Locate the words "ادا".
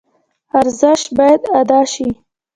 1.59-1.81